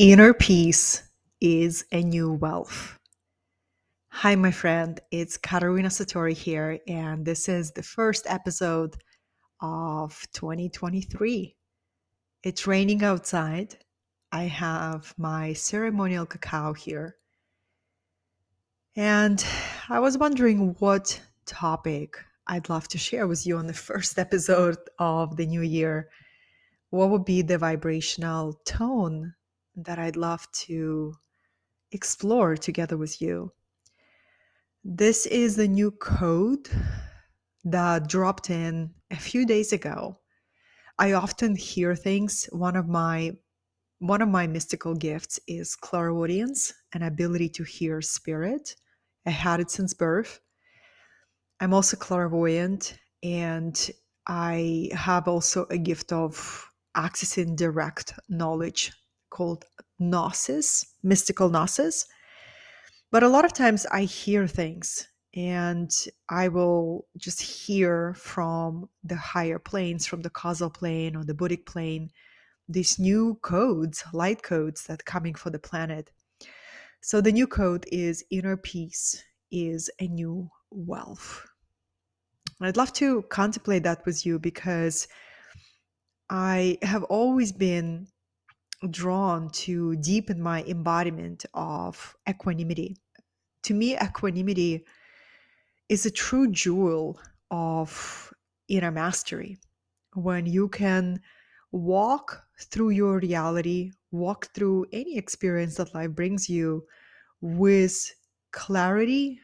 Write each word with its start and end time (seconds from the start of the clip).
Inner 0.00 0.32
peace 0.32 1.02
is 1.42 1.84
a 1.92 2.02
new 2.02 2.32
wealth. 2.32 2.98
Hi, 4.08 4.34
my 4.34 4.50
friend. 4.50 4.98
It's 5.10 5.36
Katerina 5.36 5.90
Satori 5.90 6.32
here, 6.32 6.78
and 6.88 7.22
this 7.22 7.50
is 7.50 7.72
the 7.72 7.82
first 7.82 8.24
episode 8.26 8.96
of 9.60 10.26
2023. 10.32 11.54
It's 12.42 12.66
raining 12.66 13.04
outside. 13.04 13.76
I 14.32 14.44
have 14.44 15.12
my 15.18 15.52
ceremonial 15.52 16.24
cacao 16.24 16.72
here. 16.72 17.16
And 18.96 19.44
I 19.90 19.98
was 20.00 20.16
wondering 20.16 20.76
what 20.78 21.20
topic 21.44 22.16
I'd 22.46 22.70
love 22.70 22.88
to 22.88 22.96
share 22.96 23.26
with 23.26 23.46
you 23.46 23.58
on 23.58 23.66
the 23.66 23.74
first 23.90 24.18
episode 24.18 24.78
of 24.98 25.36
the 25.36 25.44
new 25.44 25.60
year. 25.60 26.08
What 26.88 27.10
would 27.10 27.26
be 27.26 27.42
the 27.42 27.58
vibrational 27.58 28.54
tone 28.64 29.34
that 29.84 29.98
I'd 29.98 30.16
love 30.16 30.50
to 30.66 31.14
explore 31.92 32.56
together 32.56 32.96
with 32.96 33.20
you. 33.20 33.52
This 34.84 35.26
is 35.26 35.56
the 35.56 35.68
new 35.68 35.90
code 35.90 36.68
that 37.64 38.08
dropped 38.08 38.50
in 38.50 38.94
a 39.10 39.16
few 39.16 39.46
days 39.46 39.72
ago. 39.72 40.18
I 40.98 41.12
often 41.12 41.56
hear 41.56 41.94
things. 41.94 42.48
One 42.52 42.76
of 42.76 42.88
my 42.88 43.32
one 43.98 44.22
of 44.22 44.30
my 44.30 44.46
mystical 44.46 44.94
gifts 44.94 45.38
is 45.46 45.76
clairaudience, 45.76 46.72
an 46.94 47.02
ability 47.02 47.50
to 47.50 47.64
hear 47.64 48.00
spirit. 48.00 48.74
I 49.26 49.30
had 49.30 49.60
it 49.60 49.70
since 49.70 49.92
birth. 49.92 50.40
I'm 51.60 51.74
also 51.74 51.98
clairvoyant 51.98 52.98
and 53.22 53.90
I 54.26 54.88
have 54.94 55.28
also 55.28 55.66
a 55.68 55.76
gift 55.76 56.12
of 56.12 56.66
accessing 56.96 57.56
direct 57.56 58.14
knowledge 58.30 58.92
called 59.30 59.64
gnosis, 59.98 60.94
mystical 61.02 61.48
gnosis. 61.48 62.06
But 63.10 63.22
a 63.22 63.28
lot 63.28 63.44
of 63.44 63.52
times 63.52 63.86
I 63.86 64.02
hear 64.02 64.46
things 64.46 65.08
and 65.34 65.90
I 66.28 66.48
will 66.48 67.06
just 67.16 67.40
hear 67.40 68.14
from 68.14 68.88
the 69.04 69.16
higher 69.16 69.58
planes, 69.58 70.06
from 70.06 70.22
the 70.22 70.30
causal 70.30 70.70
plane 70.70 71.16
or 71.16 71.24
the 71.24 71.34
Buddhic 71.34 71.66
plane, 71.66 72.10
these 72.68 72.98
new 72.98 73.38
codes, 73.42 74.04
light 74.12 74.42
codes 74.42 74.84
that 74.86 75.04
coming 75.04 75.34
for 75.34 75.50
the 75.50 75.58
planet. 75.58 76.10
So 77.00 77.20
the 77.20 77.32
new 77.32 77.46
code 77.46 77.86
is 77.90 78.24
inner 78.30 78.56
peace 78.56 79.22
is 79.50 79.90
a 80.00 80.06
new 80.06 80.50
wealth. 80.70 81.46
I'd 82.60 82.76
love 82.76 82.92
to 82.94 83.22
contemplate 83.22 83.84
that 83.84 84.04
with 84.04 84.26
you 84.26 84.38
because 84.38 85.08
I 86.28 86.78
have 86.82 87.04
always 87.04 87.52
been 87.52 88.08
drawn 88.88 89.50
to 89.50 89.96
deepen 89.96 90.40
my 90.40 90.62
embodiment 90.64 91.44
of 91.54 92.16
equanimity. 92.28 92.96
To 93.64 93.74
me, 93.74 93.96
equanimity 93.98 94.84
is 95.88 96.06
a 96.06 96.10
true 96.10 96.50
jewel 96.50 97.20
of 97.50 98.32
inner 98.68 98.90
mastery. 98.90 99.58
When 100.14 100.46
you 100.46 100.68
can 100.68 101.20
walk 101.72 102.42
through 102.60 102.90
your 102.90 103.18
reality, 103.18 103.92
walk 104.10 104.48
through 104.54 104.86
any 104.92 105.16
experience 105.18 105.76
that 105.76 105.94
life 105.94 106.10
brings 106.12 106.48
you 106.48 106.86
with 107.40 108.14
clarity, 108.52 109.40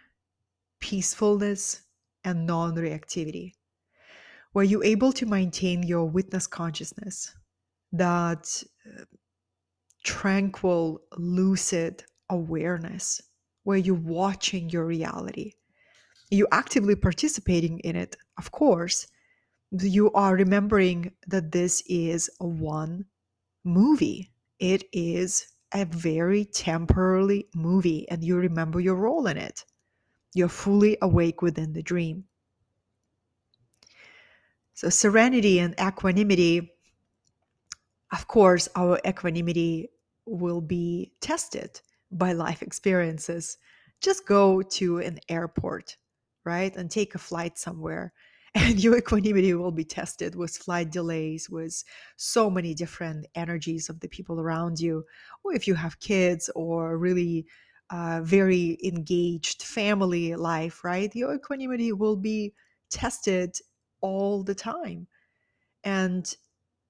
peacefulness, 0.81 1.83
and 2.25 2.47
non 2.47 2.75
reactivity, 2.75 3.55
Were 4.55 4.65
you're 4.65 4.85
able 4.85 5.13
to 5.13 5.27
maintain 5.27 5.83
your 5.83 6.07
witness 6.07 6.47
consciousness 6.47 7.35
that 7.93 8.63
uh, 8.87 9.05
tranquil, 10.07 11.03
lucid 11.19 12.05
awareness 12.31 13.21
where 13.65 13.77
you're 13.77 13.97
watching 13.97 14.71
your 14.71 14.87
reality. 14.87 15.55
You're 16.31 16.49
actively 16.53 16.95
participating 16.95 17.81
in 17.81 17.97
it, 17.97 18.17
of 18.39 18.53
course. 18.53 19.09
You 19.73 20.13
are 20.13 20.37
remembering 20.37 21.13
that 21.27 21.51
this 21.51 21.83
is 21.87 22.31
a 22.41 22.47
one 22.47 23.07
movie. 23.65 24.31
It 24.61 24.85
is 24.93 25.49
a 25.75 25.85
very 25.85 26.45
temporary 26.45 27.49
movie, 27.53 28.09
and 28.09 28.23
you 28.23 28.37
remember 28.37 28.79
your 28.79 28.95
role 28.95 29.27
in 29.27 29.37
it. 29.37 29.65
You're 30.35 30.49
fully 30.49 30.97
awake 31.03 31.43
within 31.43 31.73
the 31.73 31.83
dream. 31.83 32.25
So, 34.75 34.89
serenity 34.89 35.59
and 35.59 35.75
equanimity, 35.81 36.73
of 38.13 38.29
course, 38.29 38.69
our 38.77 39.01
equanimity 39.05 39.91
will 40.27 40.61
be 40.61 41.13
tested 41.21 41.81
by 42.11 42.33
life 42.33 42.63
experiences. 42.63 43.59
Just 44.01 44.27
go 44.27 44.63
to 44.63 44.99
an 44.99 45.19
airport, 45.29 45.97
right? 46.45 46.75
And 46.77 46.91
take 46.91 47.15
a 47.15 47.19
flight 47.19 47.59
somewhere. 47.59 48.13
And 48.55 48.83
your 48.83 48.97
equanimity 48.97 49.53
will 49.53 49.71
be 49.71 49.85
tested 49.85 50.35
with 50.35 50.57
flight 50.57 50.91
delays, 50.91 51.51
with 51.51 51.85
so 52.17 52.49
many 52.49 52.73
different 52.73 53.27
energies 53.35 53.91
of 53.91 54.01
the 54.01 54.09
people 54.09 54.41
around 54.41 54.81
you. 54.81 55.05
Or 55.45 55.53
if 55.53 55.67
you 55.69 55.75
have 55.75 56.01
kids 56.01 56.49
or 56.55 56.97
really 56.97 57.45
uh, 57.91 58.23
very 58.23 58.79
engaged 58.83 59.63
family 59.63 60.35
life, 60.37 60.85
right? 60.85 61.15
Your 61.15 61.35
equanimity 61.35 61.93
will 61.93 62.17
be 62.17 62.55
tested 62.91 63.59
all 64.01 64.43
the 64.43 64.55
time. 64.55 65.07
And 65.85 66.35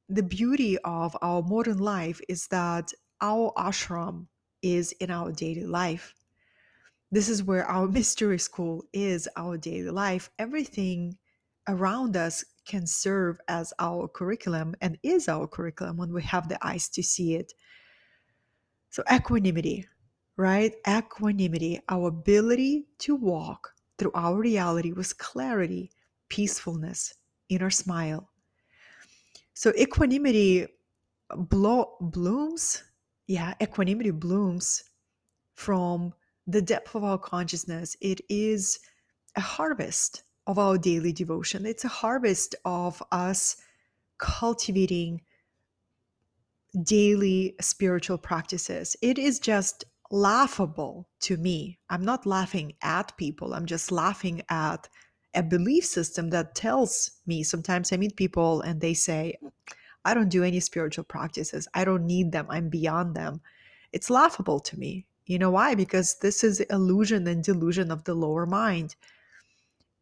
the 0.08 0.22
beauty 0.22 0.78
of 0.78 1.16
our 1.20 1.42
modern 1.42 1.78
life 1.78 2.20
is 2.28 2.46
that 2.48 2.92
our 3.20 3.52
ashram 3.56 4.26
is 4.62 4.92
in 4.92 5.10
our 5.10 5.32
daily 5.32 5.66
life. 5.66 6.14
This 7.10 7.28
is 7.28 7.42
where 7.42 7.64
our 7.64 7.86
mystery 7.98 8.38
school 8.38 8.84
is 8.92 9.28
our 9.36 9.56
daily 9.56 9.90
life. 9.90 10.30
Everything 10.38 11.16
around 11.68 12.16
us 12.16 12.44
can 12.66 12.86
serve 12.86 13.40
as 13.48 13.72
our 13.78 14.08
curriculum 14.08 14.74
and 14.80 14.98
is 15.02 15.28
our 15.28 15.46
curriculum 15.46 15.96
when 15.96 16.12
we 16.12 16.22
have 16.22 16.48
the 16.48 16.58
eyes 16.66 16.88
to 16.90 17.02
see 17.02 17.34
it. 17.34 17.52
So, 18.90 19.02
equanimity, 19.12 19.86
right? 20.36 20.74
Equanimity, 20.88 21.80
our 21.88 22.08
ability 22.08 22.86
to 23.00 23.14
walk 23.14 23.72
through 23.98 24.12
our 24.14 24.36
reality 24.36 24.92
with 24.92 25.16
clarity, 25.18 25.90
peacefulness, 26.28 27.14
inner 27.48 27.70
smile. 27.70 28.30
So, 29.54 29.72
equanimity 29.78 30.66
blo- 31.34 31.96
blooms 32.00 32.82
yeah, 33.26 33.54
equanimity 33.62 34.10
blooms 34.10 34.84
from 35.54 36.12
the 36.46 36.62
depth 36.62 36.94
of 36.94 37.04
our 37.04 37.18
consciousness. 37.18 37.96
It 38.00 38.20
is 38.28 38.78
a 39.36 39.40
harvest 39.40 40.22
of 40.46 40.58
our 40.58 40.78
daily 40.78 41.12
devotion, 41.12 41.66
it's 41.66 41.84
a 41.84 41.88
harvest 41.88 42.54
of 42.64 43.02
us 43.10 43.56
cultivating 44.18 45.20
daily 46.82 47.54
spiritual 47.60 48.18
practices. 48.18 48.96
It 49.02 49.18
is 49.18 49.40
just 49.40 49.84
laughable 50.10 51.08
to 51.20 51.36
me. 51.36 51.78
I'm 51.90 52.04
not 52.04 52.26
laughing 52.26 52.74
at 52.82 53.16
people, 53.16 53.54
I'm 53.54 53.66
just 53.66 53.90
laughing 53.90 54.42
at 54.48 54.88
a 55.34 55.42
belief 55.42 55.84
system 55.84 56.30
that 56.30 56.54
tells 56.54 57.10
me 57.26 57.42
sometimes 57.42 57.92
I 57.92 57.96
meet 57.96 58.16
people 58.16 58.62
and 58.62 58.80
they 58.80 58.94
say, 58.94 59.36
I 60.06 60.14
don't 60.14 60.28
do 60.28 60.44
any 60.44 60.60
spiritual 60.60 61.02
practices. 61.04 61.66
I 61.74 61.84
don't 61.84 62.06
need 62.06 62.30
them. 62.30 62.46
I'm 62.48 62.68
beyond 62.68 63.16
them. 63.16 63.40
It's 63.92 64.08
laughable 64.08 64.60
to 64.60 64.78
me. 64.78 65.04
You 65.26 65.40
know 65.40 65.50
why? 65.50 65.74
Because 65.74 66.18
this 66.20 66.44
is 66.44 66.60
illusion 66.60 67.26
and 67.26 67.42
delusion 67.42 67.90
of 67.90 68.04
the 68.04 68.14
lower 68.14 68.46
mind. 68.46 68.94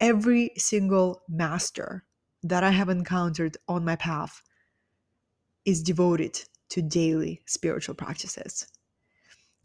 Every 0.01 0.51
single 0.59 1.23
master 1.27 2.05
that 2.43 2.63
I 2.63 2.71
have 2.71 2.91
encountered 2.91 3.57
on 3.67 3.87
my 3.87 3.97
path 3.97 4.43
is 5.65 5.83
devoted 5.83 6.39
to 6.69 6.83
daily 6.83 7.41
spiritual 7.47 7.95
practices. 7.95 8.67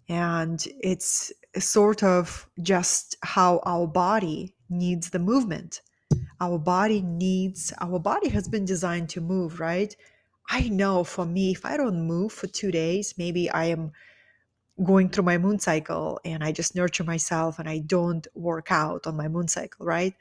And 0.08 0.66
it's 0.82 1.34
sort 1.58 2.02
of 2.02 2.48
just 2.62 3.18
how 3.24 3.60
our 3.66 3.88
body 3.88 4.56
needs 4.70 5.10
the 5.10 5.20
movement. 5.20 5.82
Our 6.40 6.58
body 6.58 7.02
needs, 7.02 7.74
our 7.82 8.00
body 8.00 8.30
has 8.30 8.48
been 8.48 8.64
designed 8.64 9.10
to 9.10 9.22
move, 9.22 9.60
right? 9.60 9.94
I 10.50 10.68
know 10.70 11.04
for 11.04 11.26
me, 11.26 11.52
if 11.52 11.66
I 11.66 11.78
don't 11.78 12.08
move 12.08 12.34
for 12.34 12.48
two 12.48 12.72
days, 12.72 13.14
maybe 13.18 13.50
I 13.52 13.66
am 13.66 13.92
going 14.84 15.10
through 15.10 15.26
my 15.26 15.38
moon 15.38 15.60
cycle 15.60 16.20
and 16.26 16.44
I 16.44 16.52
just 16.52 16.76
nurture 16.76 17.04
myself 17.04 17.60
and 17.60 17.70
I 17.70 17.80
don't 17.80 18.28
work 18.34 18.72
out 18.72 19.06
on 19.06 19.16
my 19.16 19.28
moon 19.28 19.48
cycle, 19.48 19.86
right? 19.86 20.16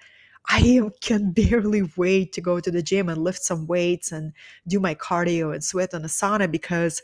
I 0.46 0.82
can 1.00 1.32
barely 1.32 1.90
wait 1.96 2.32
to 2.34 2.40
go 2.40 2.60
to 2.60 2.70
the 2.70 2.82
gym 2.82 3.08
and 3.08 3.22
lift 3.22 3.42
some 3.42 3.66
weights 3.66 4.12
and 4.12 4.32
do 4.66 4.80
my 4.80 4.94
cardio 4.94 5.54
and 5.54 5.64
sweat 5.64 5.94
on 5.94 6.02
the 6.02 6.08
sauna 6.08 6.50
because 6.50 7.02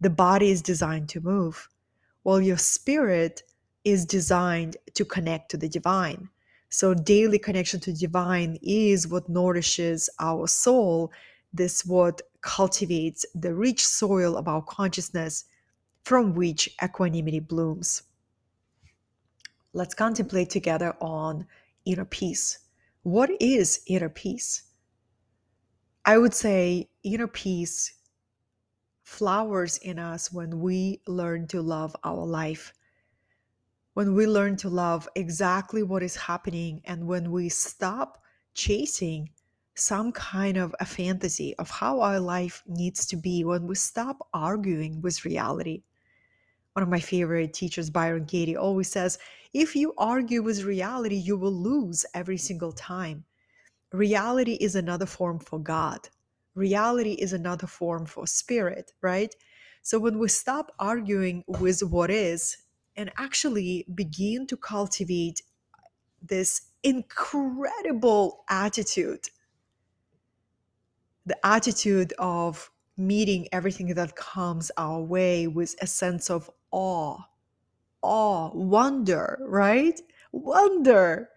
the 0.00 0.10
body 0.10 0.50
is 0.50 0.62
designed 0.62 1.08
to 1.10 1.20
move. 1.20 1.68
While 2.22 2.40
your 2.40 2.58
spirit 2.58 3.42
is 3.84 4.06
designed 4.06 4.76
to 4.94 5.04
connect 5.04 5.50
to 5.50 5.56
the 5.56 5.68
divine. 5.68 6.28
So, 6.70 6.94
daily 6.94 7.38
connection 7.38 7.80
to 7.80 7.92
divine 7.92 8.58
is 8.62 9.06
what 9.06 9.28
nourishes 9.28 10.10
our 10.18 10.48
soul. 10.48 11.12
This 11.52 11.84
what 11.84 12.22
cultivates 12.44 13.24
the 13.34 13.54
rich 13.54 13.84
soil 13.84 14.36
of 14.36 14.46
our 14.46 14.62
consciousness 14.62 15.46
from 16.04 16.34
which 16.34 16.68
equanimity 16.82 17.40
blooms. 17.40 18.02
Let's 19.72 19.94
contemplate 19.94 20.50
together 20.50 20.94
on 21.00 21.46
inner 21.86 22.04
peace. 22.04 22.58
What 23.02 23.30
is 23.40 23.80
inner 23.86 24.10
peace? 24.10 24.62
I 26.04 26.18
would 26.18 26.34
say 26.34 26.90
inner 27.02 27.26
peace 27.26 27.94
flowers 29.02 29.78
in 29.78 29.98
us 29.98 30.30
when 30.30 30.60
we 30.60 31.00
learn 31.06 31.46
to 31.48 31.62
love 31.62 31.96
our 32.04 32.26
life. 32.26 32.74
When 33.94 34.14
we 34.14 34.26
learn 34.26 34.56
to 34.58 34.68
love 34.68 35.08
exactly 35.14 35.82
what 35.82 36.02
is 36.02 36.16
happening, 36.16 36.82
and 36.84 37.06
when 37.06 37.30
we 37.30 37.48
stop 37.48 38.22
chasing 38.52 39.30
some 39.74 40.12
kind 40.12 40.56
of 40.56 40.74
a 40.80 40.84
fantasy 40.84 41.54
of 41.56 41.70
how 41.70 42.00
our 42.00 42.20
life 42.20 42.62
needs 42.66 43.06
to 43.06 43.16
be, 43.16 43.44
when 43.44 43.66
we 43.66 43.74
stop 43.74 44.26
arguing 44.32 45.00
with 45.02 45.24
reality. 45.24 45.82
One 46.74 46.82
of 46.82 46.88
my 46.88 47.00
favorite 47.00 47.52
teachers, 47.52 47.90
Byron 47.90 48.26
Katie, 48.26 48.56
always 48.56 48.90
says 48.90 49.18
if 49.52 49.76
you 49.76 49.94
argue 49.96 50.42
with 50.42 50.64
reality, 50.64 51.16
you 51.16 51.36
will 51.36 51.52
lose 51.52 52.04
every 52.14 52.38
single 52.38 52.72
time. 52.72 53.24
Reality 53.92 54.54
is 54.54 54.74
another 54.74 55.06
form 55.06 55.38
for 55.38 55.58
God 55.58 56.08
reality 56.54 57.12
is 57.12 57.32
another 57.32 57.66
form 57.66 58.06
for 58.06 58.26
spirit, 58.26 58.92
right? 59.00 59.34
So 59.82 59.98
when 59.98 60.18
we 60.18 60.28
stop 60.28 60.72
arguing 60.78 61.44
with 61.46 61.82
what 61.82 62.10
is 62.10 62.56
and 62.96 63.10
actually 63.16 63.86
begin 63.94 64.46
to 64.46 64.56
cultivate 64.56 65.42
this 66.22 66.62
incredible 66.82 68.44
attitude, 68.48 69.26
the 71.26 71.46
attitude 71.46 72.12
of 72.18 72.70
meeting 72.96 73.48
everything 73.52 73.94
that 73.94 74.16
comes 74.16 74.70
our 74.76 75.00
way 75.00 75.46
with 75.46 75.74
a 75.80 75.86
sense 75.86 76.30
of 76.30 76.50
awe, 76.70 77.18
awe, 78.02 78.50
wonder, 78.54 79.38
right? 79.42 80.00
Wonder. 80.32 81.30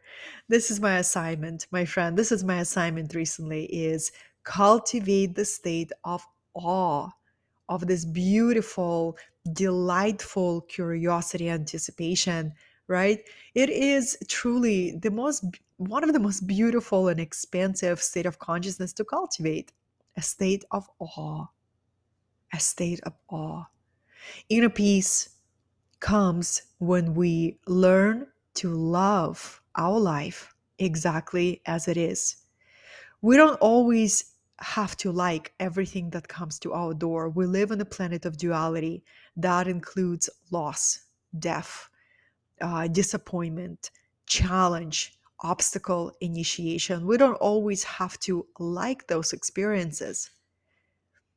This 0.49 0.71
is 0.71 0.79
my 0.79 0.97
assignment, 0.99 1.67
my 1.71 1.85
friend. 1.85 2.17
This 2.17 2.31
is 2.31 2.43
my 2.43 2.59
assignment 2.59 3.13
recently 3.15 3.65
is 3.65 4.11
cultivate 4.43 5.35
the 5.35 5.45
state 5.45 5.91
of 6.05 6.25
awe 6.53 7.09
of 7.69 7.87
this 7.87 8.05
beautiful 8.05 9.17
delightful 9.53 10.61
curiosity 10.61 11.49
anticipation 11.49 12.51
right 12.87 13.19
it 13.55 13.69
is 13.69 14.17
truly 14.27 14.91
the 15.01 15.11
most 15.11 15.43
one 15.77 16.03
of 16.03 16.11
the 16.11 16.19
most 16.19 16.47
beautiful 16.47 17.07
and 17.07 17.19
expansive 17.19 18.01
state 18.01 18.25
of 18.25 18.39
consciousness 18.39 18.93
to 18.93 19.05
cultivate 19.05 19.71
a 20.15 20.21
state 20.21 20.65
of 20.71 20.89
awe. 20.99 21.45
A 22.53 22.59
state 22.59 22.99
of 23.03 23.13
awe. 23.29 23.65
Inner 24.49 24.69
peace 24.69 25.29
comes 25.99 26.63
when 26.79 27.13
we 27.13 27.59
learn 27.67 28.27
to 28.55 28.73
love 28.73 29.61
our 29.75 29.99
life 29.99 30.53
exactly 30.79 31.61
as 31.65 31.87
it 31.87 31.97
is. 31.97 32.37
We 33.21 33.37
don't 33.37 33.59
always 33.59 34.33
have 34.59 34.97
to 34.97 35.11
like 35.11 35.53
everything 35.59 36.09
that 36.11 36.27
comes 36.27 36.57
to 36.59 36.73
our 36.73 36.95
door. 36.95 37.29
We 37.29 37.45
live 37.45 37.71
on 37.71 37.81
a 37.81 37.85
planet 37.85 38.25
of 38.25 38.37
duality 38.37 39.03
that 39.35 39.67
includes 39.67 40.29
loss, 40.49 41.01
death, 41.37 41.89
uh, 42.61 42.87
disappointment, 42.87 43.91
challenge, 44.25 45.16
obstacle, 45.41 46.11
initiation. 46.21 47.05
We 47.05 47.17
don't 47.17 47.35
always 47.35 47.83
have 47.83 48.19
to 48.21 48.45
like 48.59 49.07
those 49.07 49.33
experiences. 49.33 50.29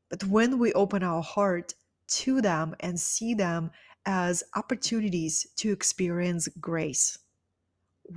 But 0.09 0.25
when 0.25 0.59
we 0.59 0.73
open 0.73 1.03
our 1.03 1.23
heart 1.23 1.75
to 2.09 2.41
them 2.41 2.75
and 2.81 2.99
see 2.99 3.35
them 3.35 3.71
as 4.07 4.43
opportunities 4.57 5.47
to 5.57 5.73
experience 5.73 6.49
grace, 6.61 7.19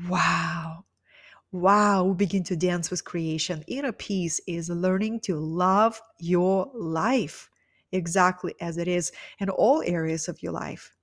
wow, 0.10 0.86
Wow, 1.54 2.06
we 2.06 2.16
begin 2.16 2.44
to 2.46 2.56
dance 2.56 2.90
with 2.90 3.06
creation. 3.06 3.64
Inner 3.68 3.92
peace 3.92 4.42
is 4.48 4.72
learning 4.72 5.20
to 5.20 5.36
love 5.36 6.02
your 6.18 6.72
life 6.74 7.52
exactly 7.92 8.56
as 8.60 8.80
it 8.80 8.88
is 8.88 9.12
in 9.38 9.52
all 9.52 9.84
areas 9.86 10.28
of 10.28 10.42
your 10.42 10.52
life, 10.52 10.96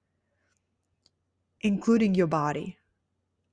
including 1.60 2.16
your 2.16 2.26
body. 2.26 2.79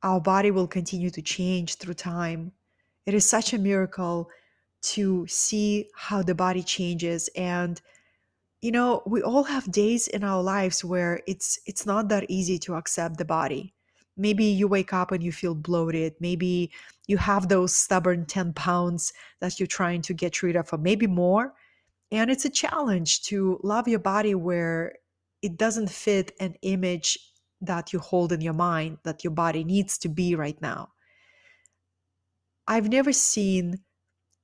Our 0.04 0.22
body 0.22 0.52
will 0.52 0.68
continue 0.68 1.10
to 1.10 1.22
change 1.22 1.76
through 1.76 1.96
time. 1.96 2.52
It 3.06 3.14
is 3.14 3.28
such 3.28 3.54
a 3.54 3.58
miracle 3.58 4.30
to 4.82 5.26
see 5.28 5.90
how 5.96 6.22
the 6.22 6.36
body 6.36 6.64
changes. 6.64 7.30
And 7.36 7.82
you 8.62 8.72
know 8.72 9.04
we 9.06 9.22
all 9.22 9.44
have 9.44 9.72
days 9.72 10.08
in 10.08 10.24
our 10.24 10.42
lives 10.42 10.84
where 10.84 11.22
it's 11.28 11.60
it's 11.66 11.86
not 11.86 12.10
that 12.10 12.26
easy 12.30 12.58
to 12.60 12.76
accept 12.76 13.18
the 13.18 13.26
body. 13.26 13.74
Maybe 14.18 14.46
you 14.46 14.68
wake 14.68 14.94
up 14.94 15.12
and 15.12 15.24
you 15.24 15.32
feel 15.32 15.54
bloated. 15.54 16.16
Maybe 16.20 16.72
you 17.08 17.18
have 17.18 17.48
those 17.48 17.76
stubborn 17.76 18.26
10 18.26 18.54
pounds 18.54 19.14
that 19.40 19.60
you're 19.60 19.68
trying 19.68 20.02
to 20.04 20.14
get 20.14 20.42
rid 20.42 20.56
of 20.56 20.74
or 20.74 20.80
maybe 20.80 21.06
more. 21.06 21.54
And 22.12 22.32
it's 22.32 22.46
a 22.46 22.50
challenge 22.50 23.22
to 23.24 23.60
love 23.64 23.88
your 23.88 24.00
body 24.00 24.34
where 24.34 24.96
it 25.44 25.58
doesn't 25.58 25.92
fit 25.92 26.32
an 26.40 26.56
image 26.64 27.20
that 27.62 27.94
you 27.94 28.00
hold 28.00 28.32
in 28.32 28.42
your 28.42 28.54
mind 28.54 28.98
that 29.04 29.24
your 29.24 29.32
body 29.32 29.64
needs 29.64 29.98
to 29.98 30.10
be 30.10 30.36
right 30.36 30.62
now 30.62 30.90
i've 32.68 32.90
never 32.90 33.12
seen 33.12 33.80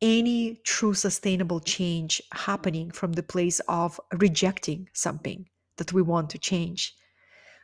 any 0.02 0.60
true 0.66 0.94
sustainable 0.94 1.60
change 1.60 2.22
happening 2.34 2.92
from 2.92 3.14
the 3.14 3.24
place 3.24 3.62
of 3.68 4.00
rejecting 4.20 4.90
something 4.94 5.48
that 5.78 5.94
we 5.94 6.02
want 6.02 6.30
to 6.30 6.38
change 6.38 6.96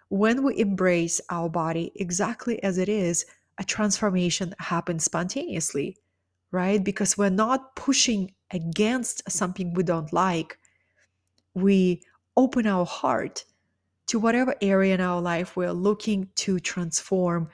when 0.10 0.44
we 0.44 0.58
embrace 0.58 1.22
our 1.30 1.50
body 1.50 1.92
exactly 1.96 2.62
as 2.64 2.78
it 2.78 2.90
is, 2.90 3.26
a 3.60 3.64
transformation 3.64 4.56
happens 4.58 5.04
spontaneously, 5.04 5.98
right? 6.52 6.84
Because 6.84 7.18
we're 7.18 7.30
not 7.30 7.76
pushing 7.76 8.34
against 8.52 9.30
something 9.32 9.74
we 9.74 9.84
don't 9.84 10.12
like. 10.12 10.58
We 11.54 12.02
open 12.36 12.66
our 12.66 12.86
heart 12.86 13.46
to 14.10 14.18
whatever 14.18 14.56
area 14.60 14.96
in 14.96 15.02
our 15.02 15.22
life 15.22 15.56
we're 15.56 15.72
looking 15.72 16.28
to 16.34 16.60
transform. 16.60 17.48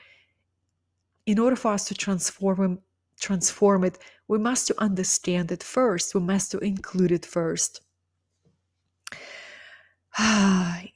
In 1.25 1.37
order 1.37 1.57
for 1.57 1.73
us 1.73 1.85
to 1.89 1.93
transform 1.93 2.79
transform 3.19 3.83
it, 3.83 3.97
we 4.29 4.37
must 4.37 4.67
to 4.67 4.81
understand 4.81 5.51
it 5.51 5.61
first. 5.61 6.15
We 6.15 6.21
must 6.21 6.51
to 6.51 6.59
include 6.59 7.11
it 7.11 7.25
first. 7.25 7.81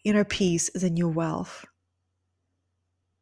inner 0.03 0.23
peace 0.23 0.69
is 0.69 0.83
a 0.83 0.89
new 0.89 1.09
wealth. 1.09 1.65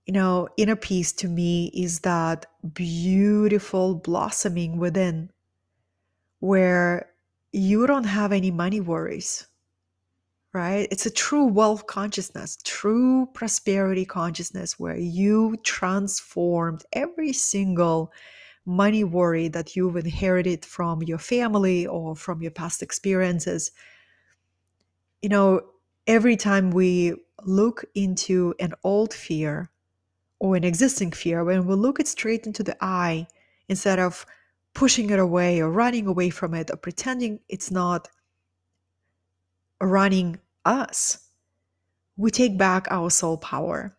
You 0.06 0.14
know, 0.14 0.48
inner 0.58 0.76
peace 0.76 1.12
to 1.14 1.28
me 1.28 1.72
is 1.74 2.02
that 2.02 2.46
beautiful 2.74 3.96
blossoming 3.96 4.78
within 4.78 5.32
where 6.40 7.10
you 7.52 7.88
don't 7.88 8.04
have 8.04 8.32
any 8.32 8.52
money 8.52 8.80
worries, 8.80 9.48
right? 10.54 10.88
It's 10.92 11.06
a 11.06 11.12
true 11.12 11.46
wealth 11.46 11.88
consciousness, 11.88 12.58
true 12.64 13.28
prosperity 13.34 14.06
consciousness 14.06 14.80
where 14.80 14.98
you 14.98 15.58
transformed 15.64 16.84
every 16.94 17.34
single 17.34 18.12
money 18.66 19.04
worry 19.04 19.48
that 19.48 19.76
you've 19.76 19.96
inherited 19.96 20.66
from 20.66 21.02
your 21.04 21.18
family 21.18 21.88
or 21.88 22.16
from 22.16 22.42
your 22.42 22.52
past 22.52 22.82
experiences. 22.82 23.72
You 25.22 25.30
know, 25.30 25.62
every 26.06 26.36
time 26.36 26.72
we 26.72 27.16
look 27.44 27.86
into 27.96 28.54
an 28.60 28.74
old 28.84 29.14
fear 29.14 29.70
or 30.40 30.56
an 30.56 30.64
existing 30.64 31.12
fear, 31.12 31.44
when 31.44 31.66
we 31.66 31.76
look 31.76 32.00
it 32.00 32.08
straight 32.08 32.46
into 32.46 32.64
the 32.64 32.76
eye 32.82 33.28
instead 33.70 34.00
of 34.00 34.26
pushing 34.74 35.10
it 35.10 35.20
away 35.20 35.62
or 35.62 35.72
running 35.72 36.08
away 36.08 36.30
from 36.30 36.54
it 36.54 36.70
or 36.70 36.78
pretending 36.78 37.40
it's 37.50 37.72
not 37.72 38.08
running 39.82 40.40
us, 40.66 41.30
we 42.16 42.32
take 42.32 42.58
back 42.58 42.88
our 42.90 43.10
soul 43.10 43.38
power 43.38 43.98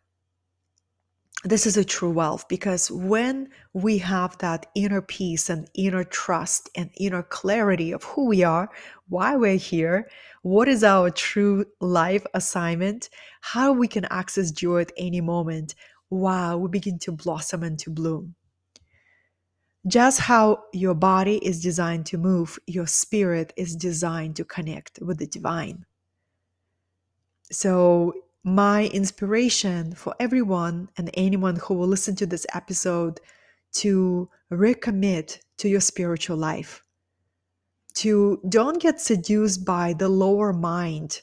this 1.44 1.66
is 1.66 1.76
a 1.76 1.84
true 1.84 2.10
wealth 2.10 2.48
because 2.48 2.90
when 2.90 3.48
we 3.72 3.98
have 3.98 4.36
that 4.38 4.66
inner 4.74 5.00
peace 5.00 5.48
and 5.48 5.70
inner 5.74 6.02
trust 6.02 6.68
and 6.74 6.90
inner 6.96 7.22
clarity 7.22 7.92
of 7.92 8.02
who 8.02 8.26
we 8.26 8.42
are, 8.42 8.68
why 9.08 9.36
we're 9.36 9.56
here, 9.56 10.10
what 10.42 10.66
is 10.66 10.82
our 10.82 11.10
true 11.10 11.64
life 11.80 12.26
assignment, 12.34 13.08
how 13.40 13.72
we 13.72 13.86
can 13.86 14.04
access 14.06 14.50
joy 14.50 14.80
at 14.80 14.92
any 14.96 15.20
moment, 15.20 15.76
wow, 16.10 16.56
we 16.56 16.68
begin 16.68 16.98
to 16.98 17.12
blossom 17.12 17.62
and 17.62 17.78
to 17.78 17.90
bloom. 17.90 18.34
Just 19.88 20.20
how 20.20 20.64
your 20.72 20.94
body 20.94 21.36
is 21.38 21.62
designed 21.62 22.06
to 22.06 22.18
move, 22.18 22.58
your 22.66 22.86
spirit 22.86 23.52
is 23.56 23.74
designed 23.74 24.36
to 24.36 24.44
connect 24.44 24.98
with 25.00 25.18
the 25.18 25.26
divine. 25.26 25.86
So 27.50 28.12
my 28.44 28.86
inspiration 28.88 29.94
for 29.94 30.14
everyone 30.20 30.90
and 30.96 31.10
anyone 31.14 31.56
who 31.56 31.74
will 31.74 31.88
listen 31.88 32.14
to 32.16 32.26
this 32.26 32.46
episode 32.54 33.20
to 33.72 34.28
recommit 34.52 35.38
to 35.58 35.68
your 35.68 35.80
spiritual 35.80 36.36
life 36.36 36.82
to 37.94 38.40
don't 38.48 38.80
get 38.80 39.00
seduced 39.00 39.64
by 39.64 39.92
the 39.92 40.08
lower 40.08 40.52
mind 40.52 41.20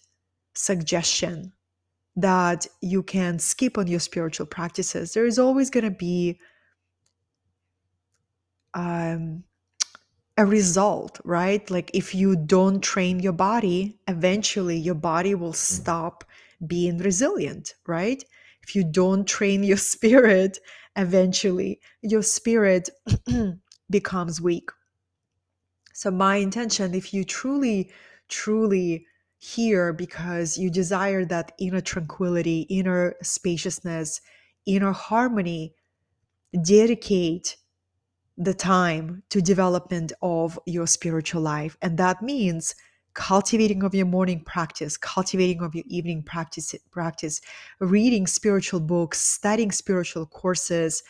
suggestion 0.55 1.53
that 2.17 2.67
you 2.81 3.01
can 3.01 3.39
skip 3.39 3.77
on 3.77 3.87
your 3.87 3.99
spiritual 3.99 4.45
practices. 4.45 5.13
There 5.13 5.25
is 5.25 5.39
always 5.39 5.69
going 5.69 5.85
to 5.85 5.91
be 5.91 6.39
um, 8.75 9.43
a 10.37 10.45
result, 10.45 11.19
right? 11.23 11.69
Like 11.71 11.91
if 11.93 12.13
you 12.13 12.35
don't 12.35 12.81
train 12.81 13.19
your 13.19 13.33
body, 13.33 13.97
eventually 14.07 14.77
your 14.77 14.95
body 14.95 15.33
will 15.33 15.53
stop 15.53 16.23
being 16.67 16.97
resilient, 16.97 17.75
right? 17.87 18.23
If 18.63 18.75
you 18.75 18.83
don't 18.83 19.25
train 19.25 19.63
your 19.63 19.77
spirit, 19.93 20.59
eventually 20.95 21.79
your 22.01 22.23
spirit 22.23 22.89
becomes 23.89 24.41
weak. 24.41 24.69
So, 25.93 26.11
my 26.11 26.35
intention, 26.37 26.93
if 26.93 27.13
you 27.13 27.23
truly, 27.23 27.89
truly 28.27 29.05
here 29.39 29.93
because 29.93 30.57
you 30.57 30.69
desire 30.69 31.23
that 31.25 31.53
inner 31.57 31.79
tranquility, 31.79 32.61
inner 32.61 33.15
spaciousness, 33.21 34.19
inner 34.65 34.91
harmony, 34.91 35.73
dedicate 36.63 37.57
the 38.37 38.53
time 38.53 39.23
to 39.29 39.41
development 39.41 40.11
of 40.21 40.59
your 40.65 40.87
spiritual 40.87 41.41
life. 41.41 41.77
And 41.81 41.97
that 41.97 42.21
means 42.21 42.75
cultivating 43.15 43.81
of 43.81 43.95
your 43.95 44.05
morning 44.05 44.43
practice 44.43 44.97
cultivating 44.97 45.61
of 45.61 45.73
your 45.73 45.85
evening 45.87 46.21
practice 46.21 46.75
practice 46.91 47.41
reading 47.79 48.27
spiritual 48.27 48.81
books 48.81 49.21
studying 49.21 49.71
spiritual 49.71 50.25
courses 50.25 51.01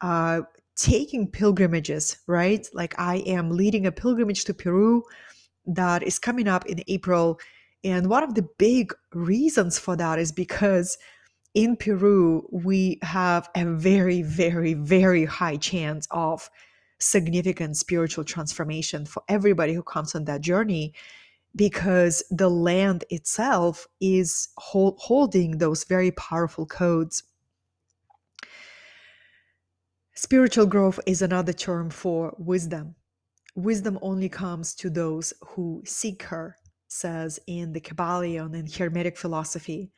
uh, 0.00 0.40
taking 0.74 1.30
pilgrimages 1.30 2.16
right? 2.26 2.66
Like 2.72 2.98
i 2.98 3.16
am 3.26 3.50
leading 3.50 3.86
a 3.86 3.92
pilgrimage 3.92 4.44
to 4.46 4.54
peru 4.54 5.04
that 5.66 6.02
is 6.02 6.18
coming 6.18 6.48
up 6.48 6.64
in 6.66 6.82
april. 6.88 7.38
And 7.84 8.08
one 8.08 8.22
of 8.22 8.34
the 8.34 8.48
big 8.58 8.94
reasons 9.12 9.78
for 9.78 9.96
that 9.96 10.18
is 10.18 10.32
because 10.32 10.96
in 11.52 11.76
peru 11.76 12.48
we 12.50 12.98
have 13.02 13.50
a 13.54 13.66
very 13.66 14.22
very 14.22 14.72
very 14.72 15.26
high 15.26 15.56
chance 15.56 16.08
of 16.10 16.48
significant 17.00 17.76
spiritual 17.76 18.24
transformation 18.24 19.06
for 19.06 19.22
everybody 19.28 19.72
who 19.72 19.82
comes 19.82 20.14
on 20.14 20.24
that 20.26 20.42
journey 20.42 20.92
because 21.56 22.22
the 22.30 22.48
land 22.48 23.04
itself 23.10 23.86
is 24.00 24.48
hold, 24.56 24.96
holding 24.98 25.58
those 25.58 25.84
very 25.84 26.12
powerful 26.12 26.66
codes. 26.66 27.22
Spiritual 30.14 30.66
growth 30.66 31.00
is 31.06 31.22
another 31.22 31.52
term 31.52 31.90
for 31.90 32.34
wisdom. 32.38 32.94
Wisdom 33.56 33.98
only 34.00 34.28
comes 34.28 34.74
to 34.76 34.90
those 34.90 35.32
who 35.40 35.82
seek 35.84 36.22
her, 36.24 36.56
says 36.86 37.40
in 37.46 37.72
the 37.72 37.80
Kybalion 37.80 38.56
and 38.56 38.72
Hermetic 38.72 39.16
philosophy. 39.16 39.90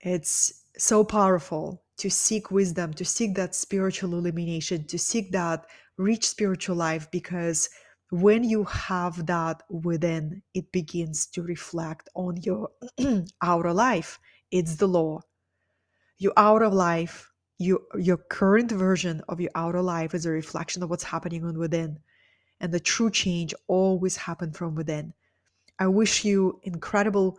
It's 0.00 0.64
so 0.76 1.04
powerful 1.04 1.82
to 1.98 2.10
seek 2.10 2.50
wisdom, 2.50 2.92
to 2.94 3.04
seek 3.04 3.34
that 3.34 3.54
spiritual 3.54 4.14
illumination, 4.14 4.84
to 4.86 4.98
seek 4.98 5.32
that 5.32 5.66
rich 5.96 6.28
spiritual 6.28 6.76
life, 6.76 7.10
because 7.10 7.68
when 8.10 8.44
you 8.44 8.64
have 8.64 9.26
that 9.26 9.62
within, 9.68 10.42
it 10.54 10.70
begins 10.72 11.26
to 11.26 11.42
reflect 11.42 12.08
on 12.14 12.36
your 12.42 12.70
outer 13.42 13.72
life. 13.72 14.18
It's 14.50 14.76
the 14.76 14.86
law. 14.86 15.20
Your 16.18 16.32
outer 16.36 16.68
life, 16.68 17.30
your, 17.58 17.80
your 17.98 18.16
current 18.16 18.70
version 18.70 19.22
of 19.28 19.40
your 19.40 19.50
outer 19.54 19.82
life 19.82 20.14
is 20.14 20.24
a 20.24 20.30
reflection 20.30 20.82
of 20.82 20.90
what's 20.90 21.04
happening 21.04 21.44
on 21.44 21.58
within. 21.58 21.98
And 22.60 22.72
the 22.72 22.80
true 22.80 23.10
change 23.10 23.52
always 23.66 24.16
happens 24.16 24.56
from 24.56 24.74
within. 24.74 25.12
I 25.78 25.88
wish 25.88 26.24
you 26.24 26.60
incredible 26.62 27.38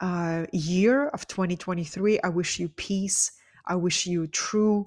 uh, 0.00 0.44
year 0.52 1.08
of 1.08 1.26
2023. 1.28 2.20
I 2.20 2.28
wish 2.28 2.58
you 2.58 2.68
peace. 2.68 3.30
I 3.66 3.76
wish 3.76 4.06
you 4.06 4.26
true 4.26 4.86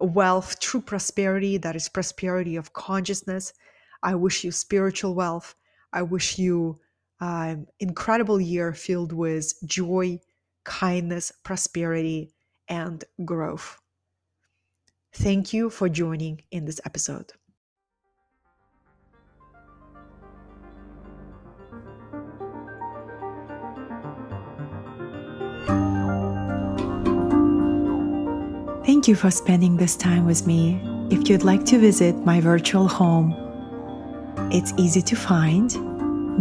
wealth, 0.00 0.60
true 0.60 0.80
prosperity 0.80 1.58
that 1.58 1.76
is 1.76 1.88
prosperity 1.88 2.56
of 2.56 2.72
consciousness. 2.72 3.52
I 4.02 4.14
wish 4.14 4.44
you 4.44 4.52
spiritual 4.52 5.14
wealth. 5.14 5.54
I 5.92 6.02
wish 6.02 6.38
you 6.38 6.78
um, 7.20 7.66
incredible 7.80 8.40
year 8.40 8.72
filled 8.74 9.12
with 9.12 9.54
joy, 9.64 10.20
kindness, 10.64 11.32
prosperity, 11.44 12.34
and 12.68 13.04
growth. 13.24 13.78
Thank 15.14 15.52
you 15.52 15.70
for 15.70 15.88
joining 15.88 16.42
in 16.50 16.66
this 16.66 16.80
episode. 16.84 17.32
Thank 29.06 29.18
you 29.18 29.22
for 29.22 29.30
spending 29.30 29.76
this 29.76 29.94
time 29.94 30.26
with 30.26 30.48
me. 30.48 30.80
If 31.12 31.28
you'd 31.28 31.44
like 31.44 31.64
to 31.66 31.78
visit 31.78 32.16
my 32.26 32.40
virtual 32.40 32.88
home, 32.88 33.36
it's 34.50 34.74
easy 34.76 35.00
to 35.00 35.14
find 35.14 35.70